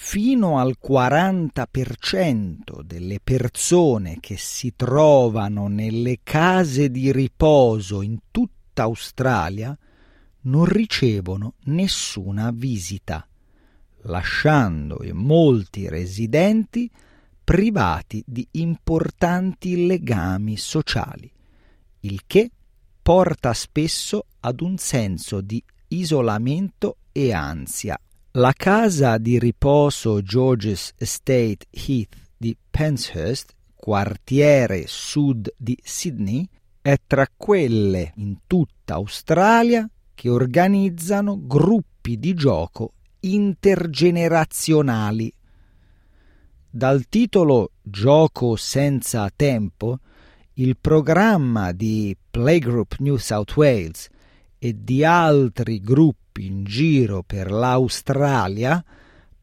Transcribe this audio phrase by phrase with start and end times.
[0.00, 9.76] fino al 40% delle persone che si trovano nelle case di riposo in tutta Australia
[10.42, 13.26] non ricevono nessuna visita,
[14.02, 16.88] lasciando molti residenti
[17.42, 21.28] privati di importanti legami sociali,
[22.00, 22.52] il che
[23.02, 27.98] porta spesso ad un senso di isolamento e ansia
[28.38, 36.48] la casa di riposo George's Estate Heath di Penshurst, quartiere sud di Sydney,
[36.80, 45.34] è tra quelle in tutta Australia che organizzano gruppi di gioco intergenerazionali.
[46.70, 49.98] Dal titolo Gioco senza tempo,
[50.54, 54.08] il programma di Playgroup New South Wales
[54.58, 58.84] e di altri gruppi in giro per l'Australia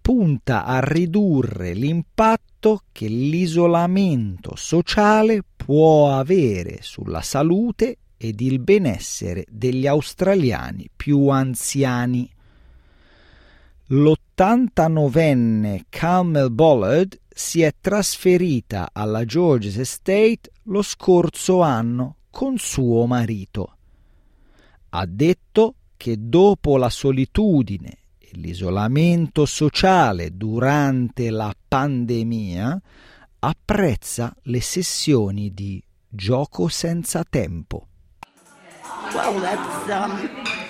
[0.00, 9.86] punta a ridurre l'impatto che l'isolamento sociale può avere sulla salute ed il benessere degli
[9.86, 12.28] australiani più anziani.
[13.86, 23.76] L'89enne Carmel Bollard si è trasferita alla George's Estate lo scorso anno con suo marito.
[24.94, 32.78] Ha detto che dopo la solitudine e l'isolamento sociale durante la pandemia
[33.38, 37.86] apprezza le sessioni di gioco senza tempo.
[39.14, 40.28] Well, that's um,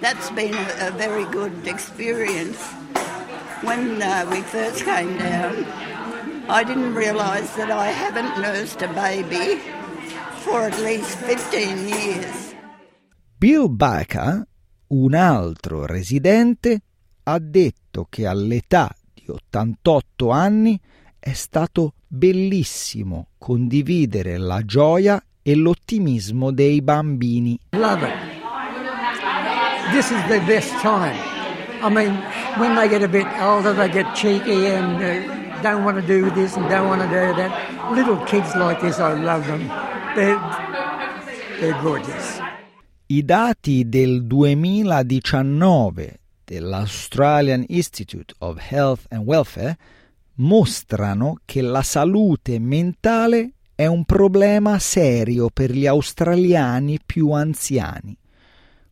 [0.00, 2.58] that's been a, a very good experience.
[3.62, 5.66] When uh, we first came down,
[6.48, 9.60] I didn't realise that I haven't nursed a baby
[10.44, 12.54] for at least 15 years.
[13.44, 14.42] Bill Baca
[14.86, 16.80] un altro residente
[17.24, 20.80] ha detto che all'età di 88 anni
[21.18, 27.60] è stato bellissimo condividere la gioia e l'ottimismo dei bambini.
[27.72, 28.14] Love it.
[29.92, 31.18] This is the best time.
[31.82, 32.18] I mean,
[32.56, 36.30] when they get a bit older, they get cheeky and uh, don't want to do
[36.30, 37.92] this and don't want to do that.
[37.92, 39.68] Little kids like this, I love them.
[40.16, 40.40] They're,
[41.60, 42.40] they're gorgeous.
[43.06, 49.76] I dati del 2019 dell'Australian Institute of Health and Welfare
[50.36, 58.16] mostrano che la salute mentale è un problema serio per gli australiani più anziani.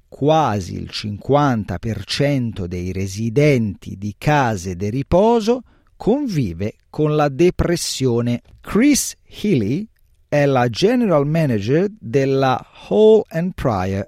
[0.09, 5.63] Quasi il 50% dei residenti di case di riposo
[5.97, 8.43] convive con la depressione.
[8.61, 9.89] Chris Healy
[10.33, 13.53] è la general manager della Hall and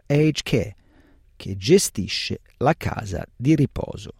[0.06, 0.74] Aged Care,
[1.36, 4.12] che gestisce la casa di riposo.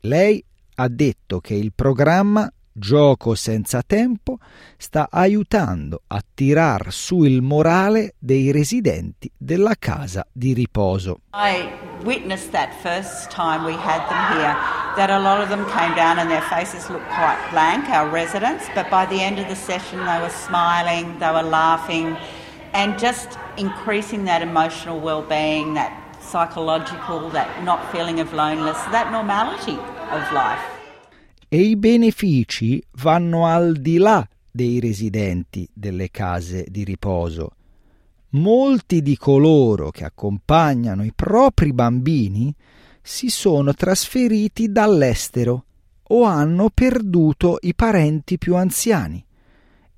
[0.00, 0.42] Lei
[0.76, 4.38] ha detto che il programma Gioco senza tempo
[4.78, 11.20] sta aiutando a tirar su il morale dei residenti della casa di riposo.
[11.34, 11.68] I
[12.02, 14.56] witnessed that first time we had them here
[14.96, 18.64] that a lot of them came down and their faces looked quite blank, our residents,
[18.74, 22.16] but by the end of the session they were smiling, they were laughing
[22.72, 25.92] and just increasing that emotional well-being, that
[26.22, 29.78] psychological, that not feeling of loneliness, that normality
[30.10, 30.81] of life
[31.54, 37.50] e i benefici vanno al di là dei residenti delle case di riposo.
[38.30, 42.54] Molti di coloro che accompagnano i propri bambini
[43.02, 45.64] si sono trasferiti dall'estero
[46.04, 49.22] o hanno perduto i parenti più anziani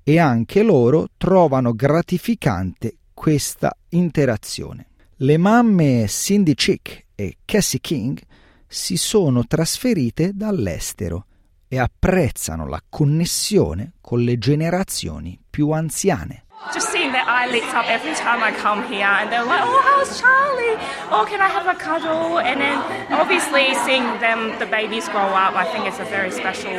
[0.03, 4.87] e anche loro trovano gratificante questa interazione.
[5.15, 8.19] Le mamme Cindy Chick e Cassie King
[8.67, 11.27] si sono trasferite dall'estero
[11.67, 16.44] e apprezzano la connessione con le generazioni più anziane.
[16.73, 19.81] Just seeing their eye lights up every time I come here, and they're like, "Oh,
[19.87, 20.75] how's Charlie?
[21.11, 22.77] Oh, can I have a cuddle?" And then
[23.13, 26.75] obviously seeing them, the babies grow up, I think it's a very special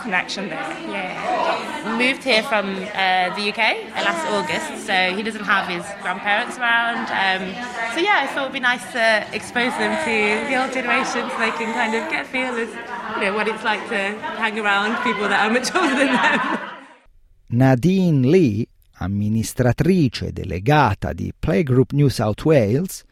[0.00, 0.68] connection there.
[0.88, 1.96] Yeah.
[1.98, 7.06] Moved here from uh, the UK last August, so he doesn't have his grandparents around.
[7.10, 7.52] Um,
[7.94, 11.38] so yeah, I thought it'd be nice to expose them to the old generation, so
[11.38, 12.70] they can kind of get a feel as
[13.16, 16.70] you know what it's like to hang around people that are much older than them.
[17.50, 18.68] Nadine Lee
[18.98, 23.04] amministratrice delegata di Playgroup New South Wales,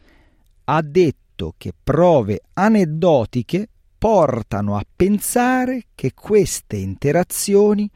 [0.65, 7.89] ha detto che prove aneddotiche portano a pensare che queste interazioni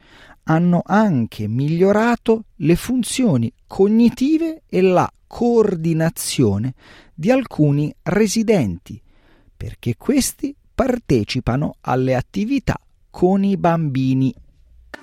[0.44, 6.74] hanno anche migliorato le funzioni cognitive e la coordinazione
[7.14, 9.00] di alcuni residenti,
[9.56, 12.80] perché questi partecipano alle attività
[13.12, 14.34] con i bambini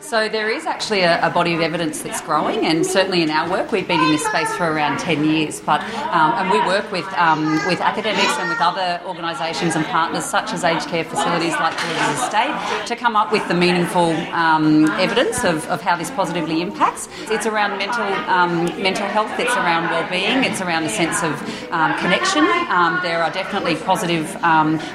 [0.07, 3.51] So there is actually a, a, body of evidence that's growing, and certainly in our
[3.51, 5.61] work, we've been in this space for around ten years.
[5.61, 5.81] But
[6.13, 10.53] um, and we work with um, with academics and with other organisations and partners such
[10.53, 15.43] as aged care facilities like Delivers Estate to come up with the meaningful um, evidence
[15.45, 17.09] of, of how this positively impacts.
[17.23, 19.33] It's around mental um, mental health.
[19.41, 20.45] It's around well-being.
[20.45, 21.33] It's around a sense of
[21.73, 22.45] um, connection.
[22.69, 24.37] Um, there are definitely positive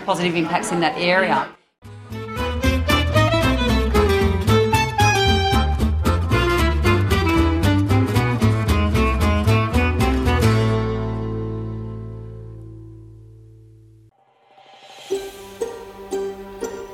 [0.05, 1.49] positive impacts in that area.